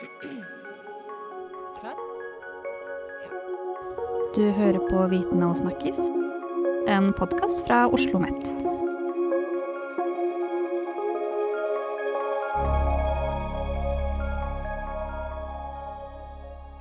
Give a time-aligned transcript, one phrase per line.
[0.00, 1.96] Klar?
[4.34, 5.98] Du hører på Viten og snakkis,
[6.88, 8.48] en podkast fra Oslo OsloMet.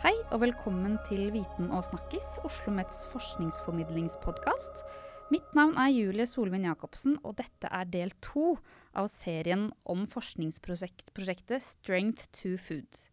[0.06, 4.86] Hei og velkommen til Viten og snakkis, Oslo OsloMets forskningsformidlingspodkast.
[5.30, 8.56] Mitt navn er Julie Solvin Jacobsen, og dette er del to
[8.98, 13.04] av serien om forskningsprosjektet Strength to Food.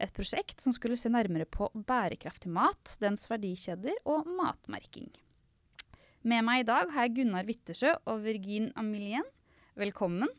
[0.00, 5.10] Et prosjekt som skulle se nærmere på bærekraftig mat, dens verdikjeder og matmerking.
[6.24, 9.28] Med meg i dag har jeg Gunnar Wittersjø og Virgin Amilien.
[9.76, 10.32] Velkommen.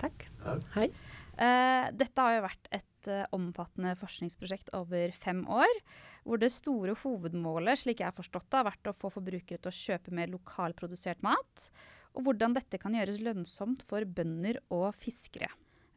[0.00, 0.24] Takk.
[0.72, 0.88] Hei.
[1.36, 5.80] Eh, dette har jo vært et eh, omfattende forskningsprosjekt over fem år,
[6.24, 9.70] hvor det store hovedmålet, slik jeg har forstått det, har vært å få forbrukere til
[9.70, 11.68] å kjøpe mer lokalprodusert mat,
[12.14, 15.50] og hvordan dette kan gjøres lønnsomt for bønder og fiskere.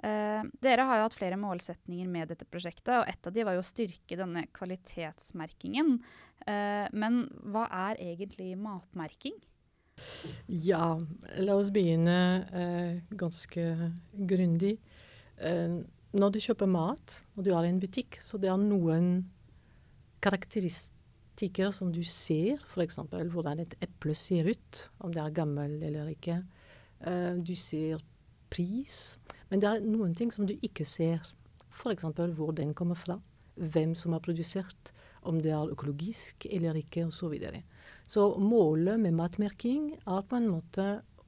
[0.06, 3.58] Eh, dere har jo hatt flere målsetninger med dette prosjektet, og et av de var
[3.58, 5.96] jo å styrke denne kvalitetsmerkingen.
[6.46, 9.38] Eh, men hva er egentlig matmerking?
[10.46, 11.00] Ja,
[11.42, 12.18] la oss begynne
[12.54, 13.64] eh, ganske
[14.30, 14.76] grundig.
[15.42, 15.80] Eh,
[16.18, 19.26] når du kjøper mat, og du har en butikk, så det er noen
[20.24, 23.00] karakteristikker som du ser, f.eks.
[23.34, 26.42] hvordan et eple ser ut, om det er gammel eller ikke.
[27.06, 28.02] Eh, du ser
[28.50, 29.18] pris.
[29.50, 31.22] Men det er noen ting som du ikke ser.
[31.72, 32.08] F.eks.
[32.38, 33.20] hvor den kommer fra,
[33.56, 34.94] hvem som har produsert,
[35.28, 37.20] om det er økologisk eller ikke, osv.
[37.20, 37.62] Så, videre.
[38.08, 40.88] så målet med matmerking er på en måte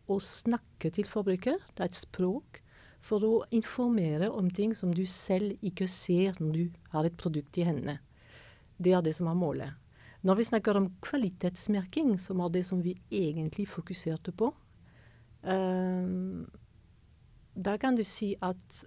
[0.09, 1.59] å snakke til forbruker.
[1.75, 2.61] Det er et språk
[3.03, 7.59] for å informere om ting som du selv ikke ser når du har et produkt
[7.59, 7.99] i hendene.
[8.79, 9.75] Det er det som er målet.
[10.23, 14.51] Når vi snakker om kvalitetsmerking, som er det som vi egentlig fokuserte på,
[15.43, 16.47] um,
[17.55, 18.83] da kan du si at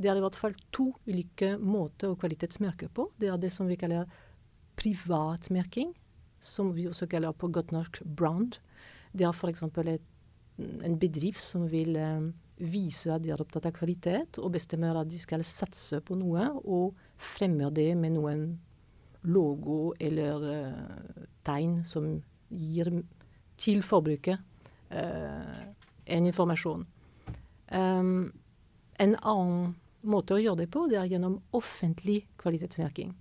[0.00, 3.10] det er i hvert fall to ulike måter å kvalitetsmerke på.
[3.20, 4.08] Det er det som vi kaller
[4.80, 5.92] privatmerking,
[6.42, 8.58] som vi også kaller på godt norsk brand.
[9.14, 9.62] Det er f.eks.
[9.68, 15.10] en bedrift som vil um, vise at de er opptatt av kvalitet, og bestemmer at
[15.10, 18.46] de skal satse på noe, og fremmer det med noen
[19.24, 22.08] logo eller uh, tegn som
[22.48, 22.90] gir
[23.60, 24.40] til forbruket
[24.92, 25.64] uh,
[26.04, 26.84] en informasjon.
[27.72, 28.32] Um,
[29.00, 29.74] en annen
[30.04, 33.14] måte å gjøre det på, det er gjennom offentlig kvalitetsmerking.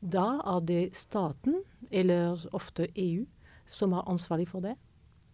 [0.00, 3.24] Da er det staten, eller ofte EU,
[3.66, 4.76] som er ansvarlig for det.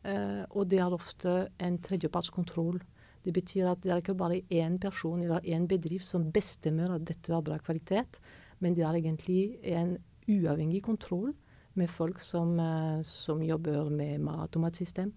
[0.06, 2.80] Uh, og det er ofte en tredjepartskontroll.
[3.22, 7.04] Det betyr at det er ikke bare én person eller én bedrift som bestemmer at
[7.06, 8.18] dette har bra kvalitet,
[8.58, 9.96] men det er egentlig en
[10.28, 11.32] uavhengig kontroll
[11.78, 15.12] med folk som, uh, som jobber med mat- og matsystem,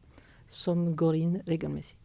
[0.48, 1.98] som går inn regelmessig.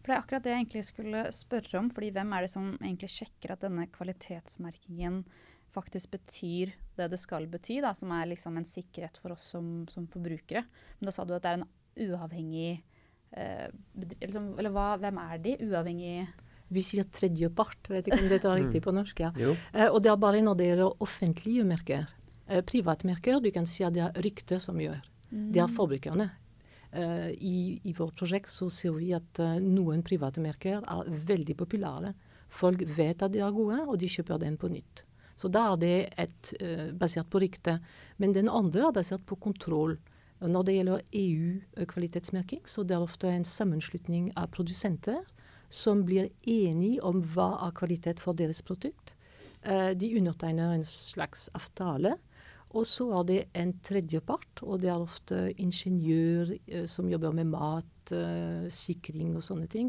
[0.00, 1.90] For Det er akkurat det jeg egentlig skulle spørre om.
[1.90, 5.24] fordi Hvem er det som egentlig sjekker at denne kvalitetsmerkingen
[5.68, 9.86] faktisk betyr det det skal bety, da, som er liksom en sikkerhet for oss som,
[9.88, 10.64] som forbrukere?
[10.98, 11.68] Men da sa du at det er en
[12.08, 12.82] uavhengig
[13.36, 13.68] eh,
[14.22, 15.56] liksom, Eller hva, hvem er de?
[15.68, 16.28] Uavhengig
[16.68, 19.20] vi sier tredjepart, vet ikke om dette er riktig på norsk.
[19.24, 19.30] ja.
[19.72, 22.10] Eh, og det er bare når det gjelder offentlige merker.
[22.48, 25.00] Eh, privatmerker, du kan si at det er ryktet som gjør.
[25.28, 25.48] Mm.
[25.52, 26.30] Det er forbrukerne.
[26.88, 31.58] Uh, i, i, vårt prosjekt så ser vi at uh, noen private merker er veldig
[31.60, 32.14] populære.
[32.48, 35.02] Folk vet at de er gode, og de kjøper den på nytt.
[35.36, 37.76] Så da er det et, uh, basert på rykte.
[38.16, 39.98] Men den andre er basert på kontroll.
[40.40, 45.20] Når det gjelder EU-kvalitetsmerking, så det er ofte en sammenslutning av produsenter
[45.68, 49.16] som blir enige om hva er kvalitet for deres produkt.
[49.98, 52.14] de undertegner en slags avtale
[52.76, 57.48] og så er det en tredjepart, og det er ofte ingeniør eh, som jobber med
[57.52, 59.88] mat, eh, sikring og sånne ting.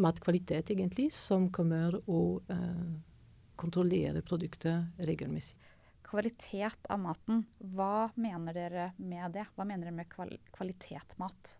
[0.00, 2.92] Matkvalitet, egentlig, som kommer og eh,
[3.58, 5.58] kontrollerer produktet regelmessig.
[6.06, 9.44] Kvalitet av maten, hva mener dere med det?
[9.54, 11.56] Hva mener dere med kval kvalitetmat?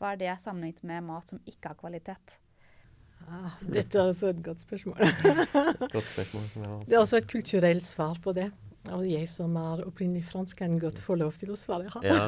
[0.00, 2.38] Hva er det sammenlignet med mat som ikke har kvalitet?
[3.24, 4.98] Ah, dette er altså et godt spørsmål.
[5.94, 8.50] godt spørsmål det er også et kulturelt svar på det.
[8.92, 11.88] Og jeg som er opprinnelig fransk, kan godt få lov til å svare.
[12.04, 12.18] Ja,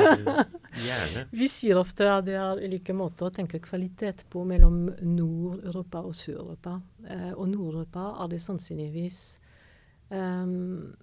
[0.87, 1.27] gjerne.
[1.37, 6.17] Vi sier ofte at det er ulike måter å tenke kvalitet på mellom Nord-Europa og
[6.17, 6.79] Sør-Europa.
[7.05, 9.21] Eh, og Nord-Europa er det sannsynligvis
[10.09, 10.95] um,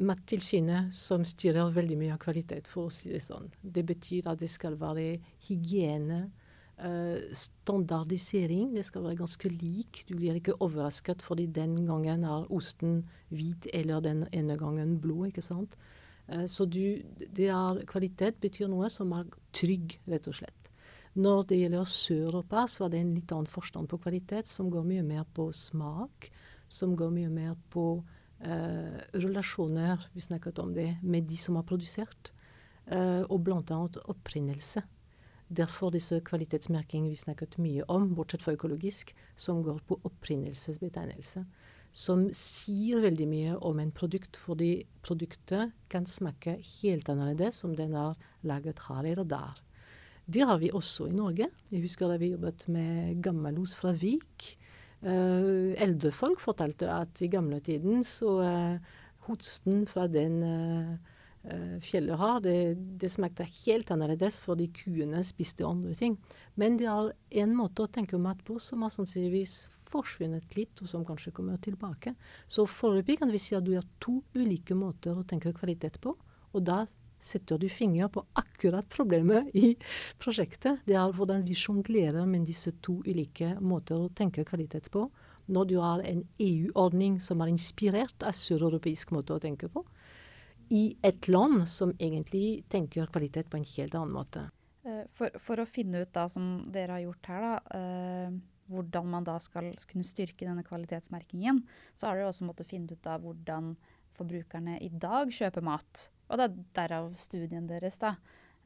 [0.00, 3.50] Mattilsynet som styrer veldig mye av kvalitet, for å si det sånn.
[3.60, 5.18] Det betyr at det skal være
[5.50, 6.30] hygiene,
[7.36, 8.70] standardisering.
[8.72, 10.04] Det skal være ganske lik.
[10.08, 15.26] Du blir ikke overrasket fordi den gangen er osten hvit eller den ene gangen blå.
[15.28, 15.76] ikke sant?
[16.30, 20.60] Uh, så du, det er, kvalitet betyr noe som er trygg, rett og slett.
[21.18, 24.84] Når det gjelder Sør-Europa, så er det en litt annen forstand på kvalitet, som går
[24.86, 26.30] mye mer på smak,
[26.70, 27.86] som går mye mer på
[28.46, 32.30] eh, relasjoner, vi snakket om det, med de som har produsert,
[32.86, 33.80] eh, og bl.a.
[34.14, 34.84] opprinnelse.
[35.50, 41.42] Derfor disse kvalitetsmerkingene vi snakket mye om, bortsett fra økologisk, som går på opprinnelsesbetegnelse.
[41.90, 47.96] Som sier veldig mye om en produkt, fordi produktet kan smake helt annerledes om den
[47.98, 48.14] er
[48.46, 49.58] laget her eller der.
[50.30, 51.48] Det har vi også i Norge.
[51.72, 54.52] Jeg husker da vi jobbet med gammelost fra Vik.
[55.02, 61.09] Uh, eldre folk fortalte at i gamletiden så uh, hosten fra den uh,
[61.80, 66.18] fjellet har, det, det, smakte helt annerledes fordi kuene spiste andre ting.
[66.60, 70.90] Men det er en måte å tenke mat på som har sannsynligvis forsvunnet litt, og
[70.90, 72.14] som kanskje kommer tilbake.
[72.48, 76.14] Så foreløpig kan vi si at du har to ulike måter å tenke kvalitet på.
[76.52, 76.84] Og da
[77.20, 79.74] setter du finger på akkurat problemet i
[80.22, 80.80] prosjektet.
[80.86, 85.08] Det er hvordan vi sjonglerer med disse to ulike måter å tenke kvalitet på.
[85.50, 89.82] Når du har en EU-ordning som er inspirert av søreuropeisk måte å tenke på,
[90.70, 94.46] i et land som egentlig tenker kvalitet på en helt annen måte.
[94.86, 99.08] Eh, for, for å finne ut, da, som dere har gjort her, da, uh, hvordan
[99.10, 103.24] man da skal kunne styrke denne kvalitetsmerkingen, så har dere også måttet finne ut av
[103.24, 103.74] hvordan
[104.14, 106.06] forbrukerne i dag kjøper mat.
[106.30, 107.98] Og det er derav studien deres.
[108.02, 108.14] da.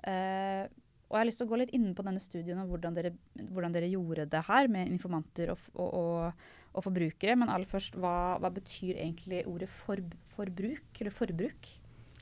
[0.05, 0.69] Uh,
[1.09, 3.13] og jeg har lyst til å gå litt inn på denne studien og hvordan dere,
[3.55, 7.37] hvordan dere gjorde det her med informanter og, og, og, og forbrukere.
[7.39, 10.01] Men aller først, hva, hva betyr egentlig ordet for,
[10.35, 11.71] forbruk, eller forbruk?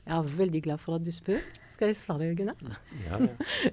[0.03, 1.43] Jeg er veldig glad for at du spør.
[1.73, 2.59] Skal jeg svare, Gunnar?
[3.05, 3.27] Ja, ja.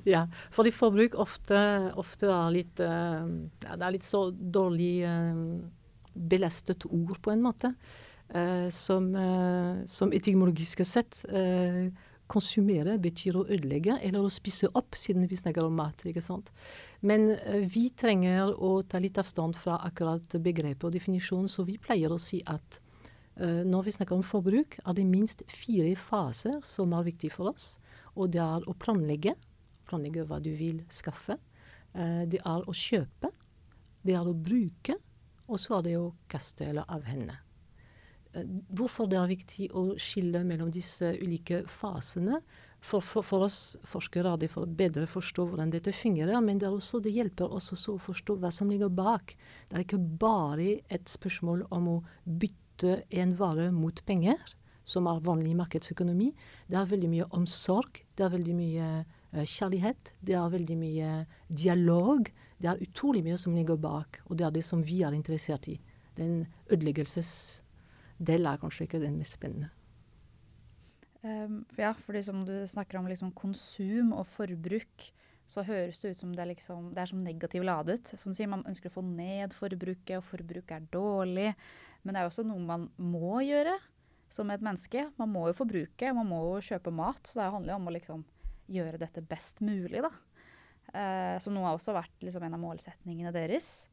[0.07, 0.21] ja,
[0.55, 1.59] fordi forbruk ofte,
[2.01, 3.27] ofte er litt uh,
[3.61, 5.59] Det er litt så dårlig uh,
[6.15, 7.75] belastet ord, på en måte.
[8.31, 9.11] Uh, som,
[9.91, 11.25] som etymologisk sett
[12.31, 16.05] konsumere betyr å ødelegge eller å spise opp, siden vi snakker om mat.
[16.07, 16.53] ikke sant?
[17.03, 17.33] Men
[17.67, 22.21] vi trenger å ta litt avstand fra akkurat begrepet og definisjonen, så vi pleier å
[22.23, 22.90] si at Uh,
[23.41, 27.79] når vi snakker om forbruk, er det minst fire faser som er viktige for oss.
[28.19, 29.37] Og det er å planlegge.
[29.89, 31.39] Planlegge hva du vil skaffe.
[31.95, 33.33] Uh, det er å kjøpe.
[34.07, 34.99] Det er å bruke.
[35.51, 37.39] Og så er det å kaste eller avhende.
[38.35, 38.45] Uh,
[38.77, 42.43] hvorfor det er viktig å skille mellom disse ulike fasene?
[42.81, 46.71] For, for, for oss forskere er det for bedre forstå hvordan dette fungerer, men det,
[46.71, 49.35] også, det hjelper oss også å forstå hva som ligger bak.
[49.69, 54.39] Det er ikke bare et spørsmål om å bytte bytte en vare mot penger,
[54.85, 56.33] som er vanlig markedsøkonomi.
[56.69, 58.87] Det er veldig mye omsorg, det er veldig mye
[59.35, 61.11] uh, kjærlighet, det er veldig mye
[61.49, 62.31] dialog.
[62.61, 65.69] Det er utrolig mye som ligger bak, og det er det som vi er interessert
[65.69, 65.79] i.
[66.17, 69.71] Den ødeleggelsesdelen er kanskje ikke den mest spennende.
[71.23, 75.11] Um, ja, fordi som du snakker om liksom konsum og forbruk,
[75.51, 78.13] så høres det ut som det er, liksom, det er som negativt ladet.
[78.21, 81.49] Som sier man ønsker å få ned forbruket, og forbruket er dårlig.
[82.05, 83.75] Men det er også noe man må gjøre
[84.31, 85.09] som et menneske.
[85.19, 87.23] Man må jo forbruke, man må jo kjøpe mat.
[87.27, 88.25] Så det handler jo om å liksom
[88.71, 90.13] gjøre dette best mulig, da.
[90.91, 93.89] Uh, som nå har også vært liksom en av målsetningene deres.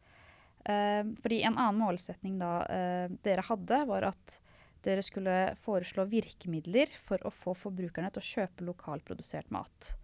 [0.62, 4.40] Uh, fordi en annen målsetning da uh, dere hadde, var at
[4.86, 9.96] dere skulle foreslå virkemidler for å få forbrukerne til å kjøpe lokalprodusert mat.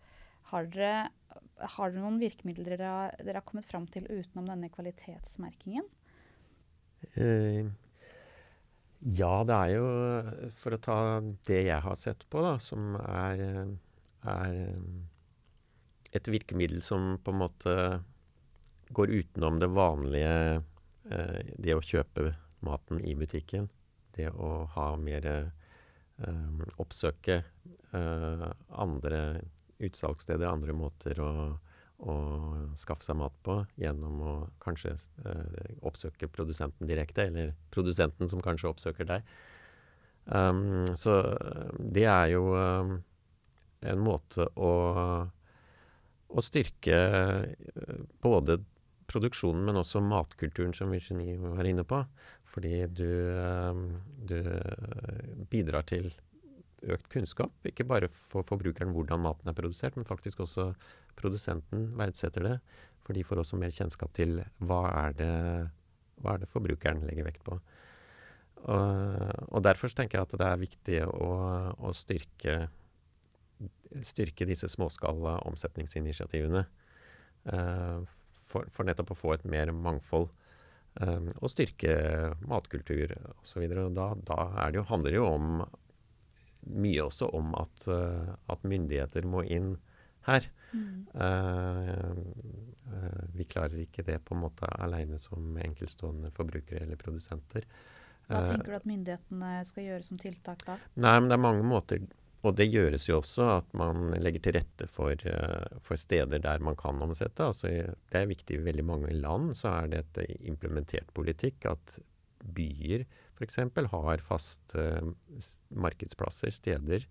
[0.52, 1.10] Har dere,
[1.76, 5.88] har dere noen virkemidler dere dere har kommet fram til utenom denne kvalitetsmerkingen?
[7.18, 7.72] Uh,
[9.04, 9.88] ja, det er jo
[10.56, 10.98] For å ta
[11.48, 13.42] det jeg har sett på, da, som er,
[14.24, 14.54] er
[16.16, 17.76] et virkemiddel som på en måte
[18.94, 20.38] går utenom det vanlige
[21.12, 22.32] uh, Det å kjøpe
[22.64, 23.68] maten i butikken.
[24.16, 25.50] Det å ha mer uh,
[26.80, 27.42] Oppsøke
[27.94, 29.20] eh, andre
[29.88, 31.34] utsalgssteder, andre måter å
[32.04, 32.16] å
[32.80, 38.72] skaffe seg mat på gjennom å kanskje eh, oppsøke produsenten direkte, eller produsenten som kanskje
[38.72, 39.30] oppsøker deg.
[40.26, 41.18] Um, så
[41.78, 42.94] det er jo um,
[43.84, 44.74] en måte å,
[46.28, 48.60] å styrke eh, både
[49.12, 52.00] produksjonen, men også matkulturen, som Virginie var inne på.
[52.54, 53.10] Fordi du,
[54.26, 54.40] du
[55.52, 56.08] bidrar til
[56.92, 57.54] økt kunnskap.
[57.68, 60.72] Ikke bare for forbrukeren hvordan maten er produsert, men faktisk også
[61.20, 62.58] produsenten verdsetter det.
[63.04, 65.32] For de får også mer kjennskap til hva er det,
[66.24, 67.58] hva er det forbrukeren legger vekt på.
[68.64, 71.32] Og, og derfor tenker jeg at det er viktig å,
[71.84, 72.70] å styrke,
[74.08, 76.64] styrke, disse småskala omsetningsinitiativene.
[77.44, 78.08] Uh,
[78.44, 80.30] for, for, nettopp å få et mer mangfold.
[81.02, 81.94] Um, og styrke
[82.46, 83.66] matkultur osv.
[83.98, 84.38] Da, da
[84.70, 85.64] det jo, handler det jo om
[86.66, 89.76] mye også om at, uh, at myndigheter må inn
[90.28, 90.48] her.
[90.72, 91.06] Mm.
[91.14, 92.16] Uh,
[92.90, 97.68] uh, vi klarer ikke det på en måte aleine som enkeltstående forbrukere eller produsenter.
[98.30, 100.78] Hva tenker du at myndighetene skal gjøre som tiltak da?
[100.96, 102.06] Nei, men det er mange måter
[102.44, 105.16] og det gjøres jo også at man legger til rette for,
[105.80, 107.40] for steder der man kan omsette.
[107.40, 107.70] Altså,
[108.12, 111.96] det er viktig i veldig mange land så er det et implementert politikk at
[112.44, 113.60] byer f.eks.
[113.94, 117.08] har faste uh, markedsplasser, steder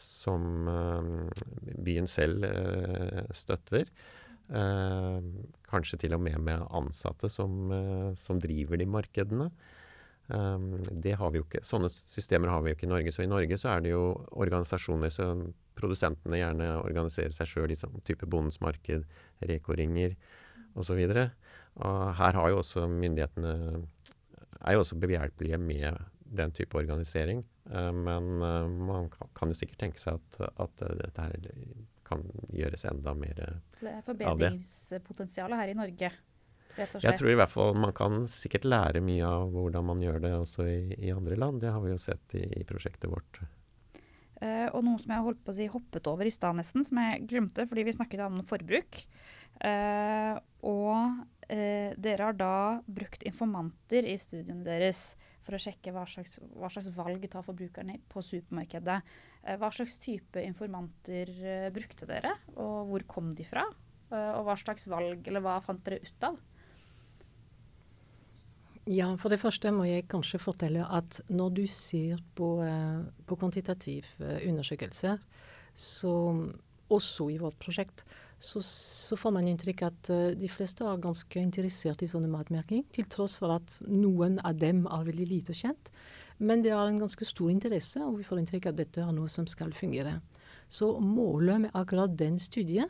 [0.00, 1.28] som uh,
[1.84, 2.46] byen selv
[3.36, 3.90] støtter.
[5.70, 7.70] kanskje til og med med ansatte som,
[8.18, 9.46] som driver de markedene.
[10.26, 13.12] Ikke, Sånne systemer har vi jo ikke i Norge.
[13.14, 14.02] Så i Norge så er det jo
[14.32, 19.06] organisasjoner som produsentene gjerne organiserer seg sjøl i sånn type Bondens Marked,
[19.46, 20.16] Reko-ringer
[20.74, 20.98] osv.
[21.06, 23.84] Her har jo også myndighetene
[24.60, 26.00] er jo også behjelpelige med
[26.30, 27.44] den type organisering.
[27.70, 31.52] Uh, men uh, man kan, jo sikkert tenke seg at, at uh, dette her
[32.10, 32.24] kan
[32.54, 33.78] gjøres enda mer av det.
[33.78, 36.12] Så det er forbedringspotensialet her i Norge?
[36.76, 37.06] rett og slett?
[37.08, 40.34] Jeg tror i hvert fall man kan sikkert lære mye av hvordan man gjør det
[40.38, 41.62] også i, i andre land.
[41.62, 43.42] Det har vi jo sett i, i prosjektet vårt.
[44.40, 47.00] Uh, og noe som jeg holdt på å si hoppet over i stad nesten, som
[47.02, 49.02] jeg glemte fordi vi snakket om forbruk.
[49.60, 52.54] Uh, og uh, dere har da
[52.86, 55.14] brukt informanter i studiene deres
[55.44, 58.98] for å sjekke hva slags, hva slags valg tar forbrukerne på supermarkedet.
[59.58, 61.32] hva slags type informanter
[61.72, 63.64] brukte dere, og hvor kom de fra?
[64.10, 66.36] og hva slags valg, eller hva fant dere ut av?
[68.90, 73.36] Ja, for det første må jeg kanskje fortelle at når du ser på, uh, på
[73.38, 75.20] kvantitativ uh, undersøkelser,
[75.76, 76.14] så
[76.90, 78.02] også i vårt prosjekt,
[78.40, 82.86] så, så får man inntrykk at uh, de fleste er ganske interessert i sånne matmerking,
[82.94, 85.92] til tross for at noen av dem er veldig lite kjent.
[86.40, 89.28] Men det er en ganske stor interesse, og vi får inntrykk at dette er noe
[89.28, 90.16] som skal fungere.
[90.72, 92.88] Så målet med akkurat den studien,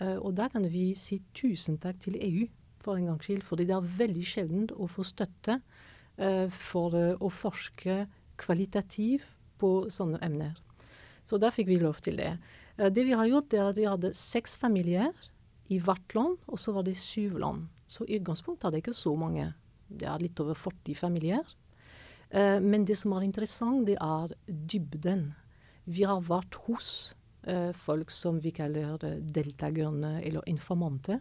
[0.00, 2.46] og da kan vi si tusen takk til EU
[2.80, 3.42] for en gangs skyld.
[3.44, 8.04] Fordi det er veldig sjelden å få støtte uh, for å forske
[8.40, 9.26] kvalitativ
[9.58, 10.54] på sånne emner.
[11.26, 12.34] Så da fikk vi lov til det.
[12.78, 15.12] Uh, det vi har gjort, er at vi hadde seks familier
[15.72, 17.66] i hvert land, og så var det syv land.
[17.86, 19.52] Så i utgangspunktet hadde jeg ikke så mange.
[19.88, 21.44] Det er litt over 40 familier.
[22.32, 25.34] men det som er interessant, det er dybden.
[25.84, 27.12] Vi har vært hos
[27.76, 31.20] folk som vi kaller deltakerne eller informanter.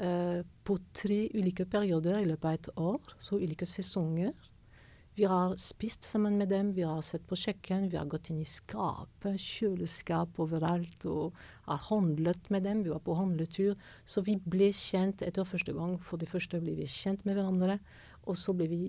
[0.00, 4.32] Eh, på tre ulike perioder i løpet av et år, så ulike sesonger.
[5.18, 8.38] Vi har spist sammen med dem, vi har sett på kjøkken, vi har gått inn
[8.40, 11.36] i skapet, kjøleskap overalt, og
[11.66, 12.84] har handlet med dem.
[12.86, 13.74] Vi var på handletur.
[14.06, 15.98] Så vi ble kjent etter første gang.
[15.98, 17.80] For det første ble vi kjent med hverandre,
[18.30, 18.80] og så ble vi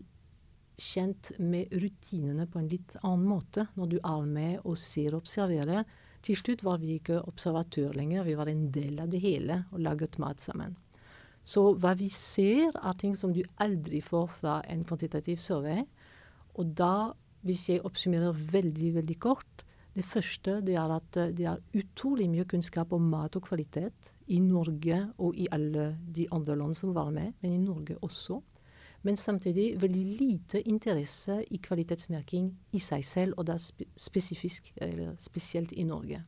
[0.82, 5.26] kjent med rutinene på en litt annen måte når du er med og ser og
[5.26, 5.84] observerer.
[6.22, 9.82] Til slutt var vi ikke observatør lenger, vi var en del av det hele og
[9.82, 10.78] laget mat sammen.
[11.42, 15.82] Så hva vi ser, er ting som du aldri får fra en kvantitativ survey.
[16.60, 17.12] Og da,
[17.48, 22.30] hvis jeg oppsummerer veldig, veldig kort Det første det er at eh, det er utrolig
[22.32, 26.94] mye kunnskap om mat og kvalitet i Norge og i alle de andre land som
[26.96, 28.40] var med, men i Norge også.
[29.04, 35.16] Men samtidig veldig lite interesse i kvalitetsmerking i seg selv, og det er spesifisk, eller
[35.20, 36.22] spesielt i Norge.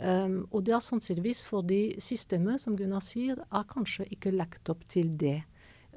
[0.00, 4.86] Um, og det er sannsynligvis fordi systemet, som Gunnar sier, er kanskje ikke lagt opp
[4.88, 5.42] til det.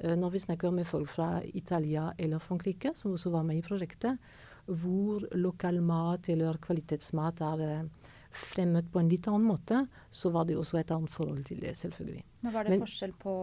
[0.02, 3.66] Uh, når vi snakker med folk fra Italia eller Frankrike, som også var med i
[3.66, 4.18] prosjektet,
[4.64, 10.46] hvor lokal mat eller kvalitetsmat er uh, fremmet på en litt annen måte, så var
[10.48, 12.22] det også et annet forhold til det, selvfølgelig.
[12.44, 13.34] Men Var det Men, forskjell på,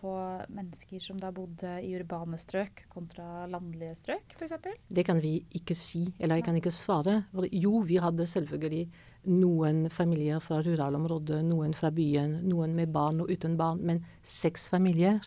[0.00, 0.12] på,
[0.54, 4.54] mennesker som da bodde i urbane strøk kontra landlige strøk, f.eks.?
[4.88, 7.18] Det kan vi ikke si, eller jeg kan ikke svare.
[7.50, 8.86] Jo, vi hadde selvfølgelig
[9.26, 13.82] noen familier fra ruralområdet, noen fra byen, noen med barn og uten barn.
[13.82, 15.18] Men seks familier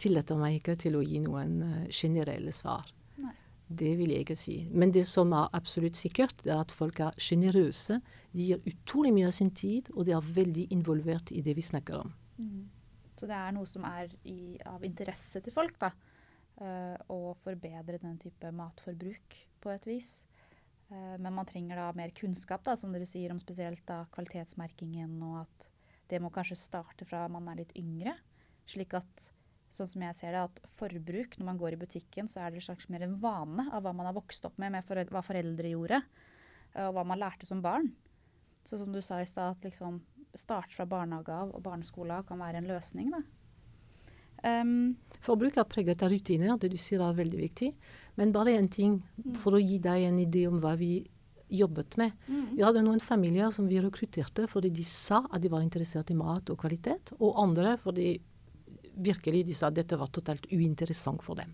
[0.00, 2.88] tillater meg ikke til å gi noen uh, generelle svar.
[3.22, 3.34] Nei.
[3.66, 4.56] Det vil jeg ikke si.
[4.72, 8.00] Men det som er absolutt sikkert, det er at folk er sjenerøse.
[8.34, 11.64] De gir utrolig mye av sin tid, og de er veldig involvert i det vi
[11.64, 12.12] snakker om.
[12.38, 12.64] Mm.
[13.14, 15.92] Så det er noe som er i, av interesse til folk, da.
[16.54, 20.10] Uh, å forbedre den type matforbruk på et vis.
[20.90, 25.16] Uh, men man trenger da mer kunnskap, da, som dere sier, om spesielt da kvalitetsmerkingen,
[25.26, 25.70] og at
[26.10, 28.14] det må kanskje starte fra man er litt yngre.
[28.70, 29.28] Slik at,
[29.74, 32.62] sånn som jeg ser det, at forbruk når man går i butikken, så er det
[32.64, 35.72] slags mer en vane av hva man har vokst opp med, med foreldre, hva foreldre
[35.74, 36.00] gjorde,
[36.84, 37.90] og hva man lærte som barn.
[38.64, 39.98] Så som du sa i stad, at liksom
[40.34, 43.22] start fra barnehage av og barneskole av kan være en løsning, da.
[44.44, 44.92] Um,
[45.24, 47.70] Forbruk er preget av rutiner, det du sier er veldig viktig.
[48.20, 49.38] Men bare én ting mm.
[49.40, 50.98] for å gi deg en idé om hva vi
[51.54, 52.12] jobbet med.
[52.28, 52.50] Mm.
[52.58, 56.18] Vi hadde noen familier som vi rekrutterte fordi de sa at de var interessert i
[56.18, 58.18] mat og kvalitet, og andre fordi
[58.96, 61.52] virkelig de sa at dette var totalt uinteressant for dem.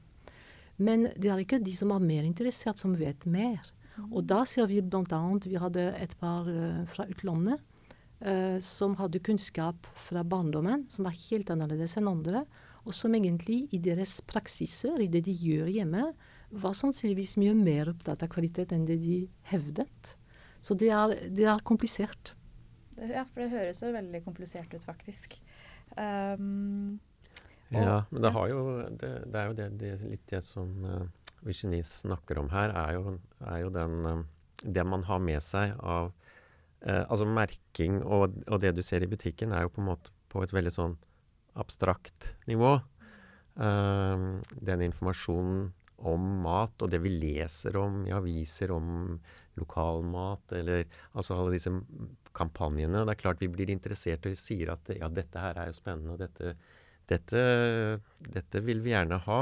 [0.81, 3.61] Men det er ikke de som er mer interessert, som vet mer.
[4.09, 5.21] Og da ser vi bl.a.
[5.45, 7.61] Vi hadde et par uh, fra utlandet
[8.25, 12.47] uh, som hadde kunnskap fra barndommen som var helt annerledes enn andre,
[12.89, 16.07] og som egentlig i deres praksiser, i det de gjør hjemme,
[16.51, 19.21] var sannsynligvis mye mer opptatt av kvalitet enn det de
[19.53, 20.15] hevdet.
[20.65, 22.35] Så det er, det er komplisert.
[22.97, 25.37] Ja, for det høres jo veldig komplisert ut, faktisk.
[25.97, 26.99] Um,
[27.71, 28.63] ja, men det, jo,
[28.99, 31.05] det, det, er jo det, det, litt det som uh,
[31.47, 34.25] Virginie snakker om her, er jo, er jo den uh,
[34.61, 39.11] Det man har med seg av uh, Altså merking og, og, det du ser i
[39.11, 40.97] butikken, er jo på en måte på et veldig sånn
[41.59, 42.77] abstrakt nivå.
[43.59, 45.71] Uh, den informasjonen
[46.11, 49.19] om mat, og det vi leser om i aviser om
[49.61, 51.73] lokalmat, eller altså alle disse
[52.37, 53.05] kampanjene.
[53.05, 56.15] Det er klart vi blir interessert og sier at ja, dette her er jo spennende,
[56.15, 56.55] og dette,
[57.11, 57.43] dette,
[58.33, 59.41] dette vil vi gjerne ha.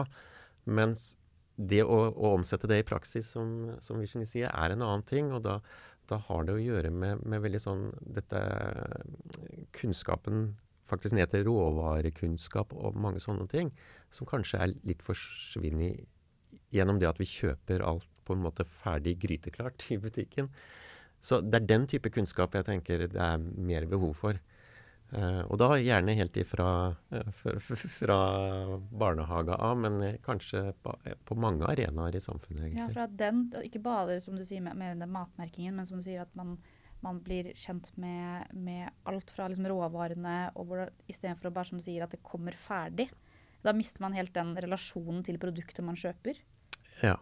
[0.69, 1.13] Mens
[1.59, 5.33] det å, å, omsette det i praksis, som, som Virginie sier, er en annen ting.
[5.35, 5.59] Og da,
[6.11, 8.43] da har det å gjøre med, med, veldig sånn dette
[9.77, 10.53] kunnskapen
[10.89, 13.75] faktisk ned til råvarekunnskap og mange sånne ting,
[14.15, 16.07] som kanskje er litt forsvinnet
[16.73, 20.49] gjennom det at vi kjøper alt på en måte ferdig gryteklart i butikken.
[21.21, 24.39] Så det er den type kunnskap jeg tenker det er mer behov for.
[25.09, 27.61] Uh, og da gjerne helt ifra uh,
[27.95, 28.17] fra
[29.01, 30.93] barnehage av, men kanskje på,
[31.25, 32.67] på, mange arenaer i samfunnet.
[32.67, 32.83] egentlig.
[32.83, 36.27] Ja, fra den, Ikke bare som du sier med, med matmerkingen, men som du sier
[36.27, 36.59] at man,
[37.01, 41.81] man blir kjent med, med alt fra liksom, råvarene, og hvor istedenfor å bare som
[41.81, 43.09] du sier at det kommer ferdig.
[43.65, 46.37] Da mister man helt den relasjonen til produktet man kjøper.
[47.01, 47.17] Ja.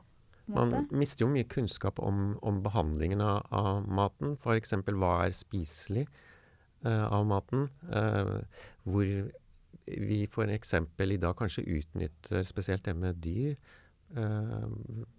[0.51, 4.37] Man mister jo mye kunnskap om, om behandlingen av, av maten.
[4.43, 4.75] F.eks.
[4.91, 6.07] hva er spiselig
[6.87, 7.69] av maten.
[7.91, 8.41] Uh,
[8.87, 9.07] hvor
[9.87, 10.75] vi f.eks.
[10.75, 13.55] i dag kanskje utnytter spesielt det med dyr
[14.19, 14.67] uh,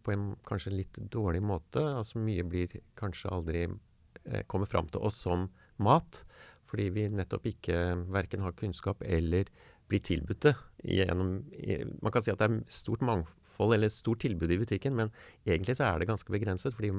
[0.03, 1.83] på en kanskje litt dårlig måte.
[1.83, 3.67] Altså mye blir kanskje aldri
[4.51, 5.45] kommer fram til oss som
[5.79, 6.25] mat.
[6.67, 7.77] Fordi vi nettopp ikke
[8.11, 9.47] verken har kunnskap eller
[9.87, 10.53] blir tilbudt det.
[10.83, 11.33] Gjennom,
[12.01, 15.11] man kan si at det er stort mangfold eller stort tilbud i butikken, men
[15.45, 16.75] egentlig så er det ganske begrenset.
[16.75, 16.91] Fordi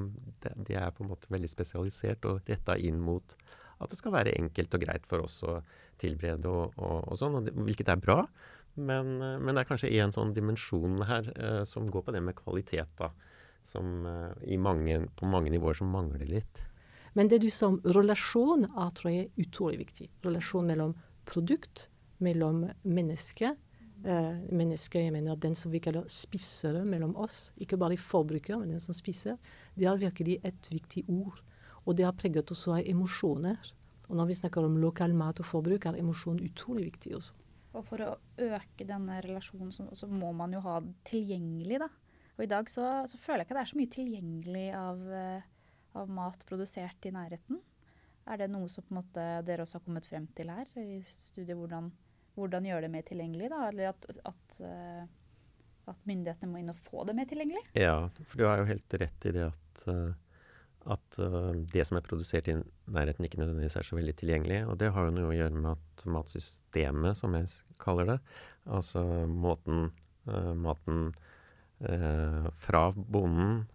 [0.44, 3.37] det, det er på en måte veldig spesialisert og retta inn mot
[3.78, 5.58] at det skal være enkelt og greit for oss å
[6.00, 8.22] tilberede og, og, og sånn, hvilket er bra.
[8.78, 12.38] Men, men, det er kanskje en sånn dimensjon her eh, som går på det med
[12.38, 13.10] kvalitet, da.
[13.66, 16.60] Som eh, mange, på mange nivåer som mangler litt.
[17.18, 20.10] Men det du sa om relasjon, er tror jeg er utrolig viktig.
[20.26, 20.94] Relasjon mellom
[21.26, 21.88] produkt,
[22.22, 23.56] mellom menneske
[24.04, 28.74] eh, mennesker, jeg mener den som vi kaller spissere mellom oss, ikke bare forbrukere, men
[28.74, 29.38] den som spiser,
[29.78, 31.42] det er virkelig et viktig ord.
[31.88, 33.59] Og det har preget også av emosjoner.
[34.09, 37.37] Og når vi snakker om lokal mat og forbruk, er emosjon utrolig viktig også.
[37.77, 41.88] Og for å øke denne relasjonen, så, så må man jo ha det tilgjengelig, da.
[42.38, 45.48] Og i dag så, så, føler jeg ikke det er så mye tilgjengelig av, uh,
[46.01, 47.61] av, mat produsert i nærheten.
[48.29, 51.01] Er det noe som på en måte dere også har kommet frem til her i
[51.03, 51.90] studiet, hvordan
[52.38, 53.51] hvordan gjøre det mer tilgjengelig?
[53.53, 53.62] Da?
[53.72, 55.05] Eller at, at, eh,
[55.90, 57.64] at, myndighetene må inn og få det mer tilgjengelig?
[57.79, 60.16] Ja, for du har jo helt rett i det at, eh,
[60.88, 62.57] at uh, det som er produsert i
[62.88, 64.61] nærheten, ikke nødvendigvis er så veldig tilgjengelig.
[64.70, 67.51] Og det har jo noe å gjøre med at matsystemet, som jeg
[67.83, 68.18] kaller det,
[68.79, 69.90] altså måten
[70.31, 71.11] uh, maten
[71.85, 73.66] uh, fra bonden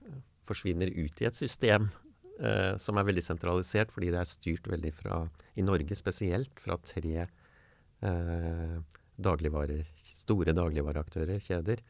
[0.48, 1.92] forsvinner ut i et system
[2.82, 5.20] som er veldig sentralisert, fordi det er styrt veldig fra,
[5.56, 7.28] i Norge spesielt, fra tre
[9.22, 11.84] dagligvarer, store dagligvareaktører, kjeder.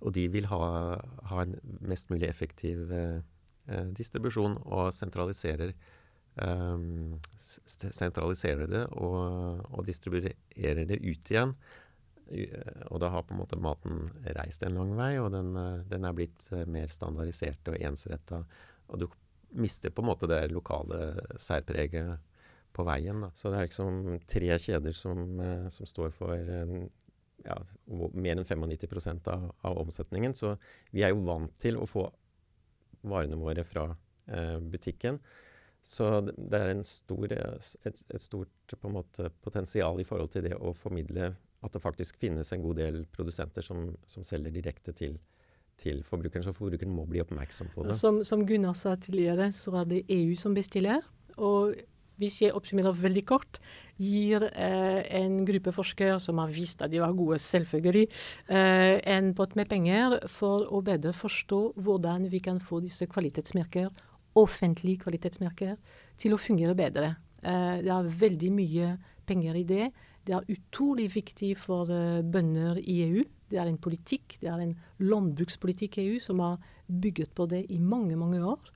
[0.00, 0.62] Og de vil ha,
[1.28, 3.20] ha en mest mulig effektiv eh
[3.96, 5.72] distribusjon og sentraliserer,
[6.36, 6.84] eh,
[7.38, 11.56] sentraliserer det og, og, distribuerer det ut igjen.
[12.88, 14.06] Og da har på en måte maten
[14.38, 18.44] reist en lang vei, og den, eh, den er blitt eh, mer standardisert og ensretta.
[18.88, 19.08] Og du
[19.60, 22.16] mister på en måte det lokale særpreget
[22.74, 23.20] på veien.
[23.22, 23.30] Da.
[23.36, 26.34] Så det er liksom tre kjeder som, eh, som står for
[27.44, 27.58] ja,
[28.16, 30.34] mer enn 95 av, av omsetningen.
[30.34, 30.56] Så
[30.90, 32.08] vi er jo vant til å få
[33.04, 33.88] varene våre fra
[34.26, 35.20] eh, butikken.
[35.84, 41.34] Så det er stor, et, et, stort måte, potensial i forhold til det å formidle
[41.64, 45.18] at det faktisk finnes en god del produsenter som, som selger direkte til,
[45.80, 46.44] til forbrukeren.
[46.44, 47.98] Så forbrukeren må bli oppmerksom på det.
[48.00, 51.04] Som, som Gunnar sa tidligere, så er det EU som bestiller.
[51.36, 51.76] Og
[52.20, 53.58] hvis jeg oppsummerer veldig kort,
[54.00, 58.08] gir eh, en gruppe forskere som har vist at de var gode, selvfølgelig,
[58.48, 63.90] eh, en pott med penger for å bedre forstå hvordan vi kan få disse kvalitetsmerker,
[64.38, 65.76] offentlige kvalitetsmerker,
[66.18, 67.14] til å fungere bedre.
[67.42, 68.96] Eh, det er veldig mye
[69.26, 69.88] penger i det.
[70.24, 73.24] Det er utrolig viktig for uh, bønder i EU.
[73.50, 74.72] Det er en politikk, det er en
[75.04, 76.56] landbrukspolitikk i EU som har
[76.88, 78.72] bygget på det i mange, mange år.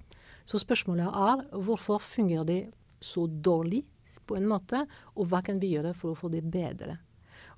[0.48, 2.60] Så spørsmålet er hvorfor fungerer det
[3.00, 3.84] så dårlig
[4.26, 4.84] på en måte,
[5.16, 6.98] og hva kan vi gjøre for å få det bedre?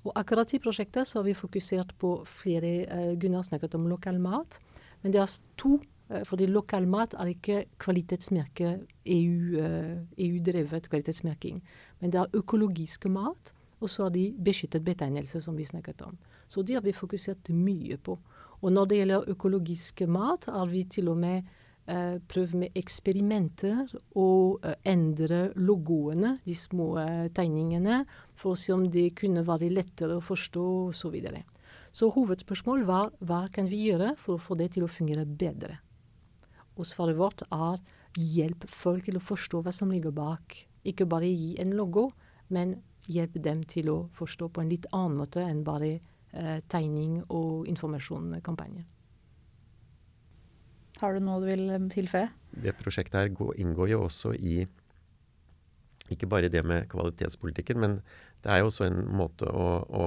[0.05, 4.19] Og akkurat i prosjektet så har vi fokusert på flere uh, Gunnar snakket om lokal
[4.21, 4.59] mat,
[5.01, 8.75] men det er to uh, fordi lokal mat er ikke kvalitetsmerke
[9.05, 11.61] EU-drevet EU-drevet kvalitetsmerking,
[12.01, 13.55] men det er økologisk mat.
[13.81, 16.17] Og så er de beskyttet betegnelse, som vi snakket om.
[16.45, 18.13] Så de har vi fokusert mye på.
[18.61, 21.47] Og når det gjelder økologisk mat, har vi til og med
[21.87, 24.27] eh, prøvd med eksperimenter å
[24.63, 28.03] eh, endre logoene, de små eh, tegningene,
[28.35, 31.17] for å se om det kunne være lettere å forstå osv.
[31.21, 31.43] Så,
[31.91, 35.79] så hovedspørsmålet var hva kan vi gjøre for å få det til å fungere bedre.
[36.77, 37.81] Og svaret vårt er
[38.17, 40.55] hjelp folk til å forstå hva som ligger bak.
[40.87, 42.09] Ikke bare gi en logo,
[42.49, 47.21] men hjelp dem til å forstå på en litt annen måte enn bare eh, tegning
[47.29, 48.85] og informasjonskampanje.
[51.01, 52.29] Har du noe du vil eh, tilføye?
[52.61, 54.61] Det prosjektet her inngår jo også i
[56.11, 57.93] ikke bare det med kvalitetspolitikken, men
[58.43, 60.05] det er jo også en måte å, å,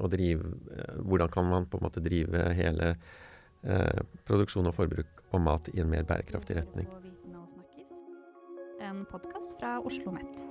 [0.00, 5.24] å drive eh, Hvordan kan man på en måte drive hele eh, produksjon og forbruk
[5.34, 6.88] og mat i en mer bærekraftig retning.
[8.84, 10.44] En podkast fra Oslo Mett.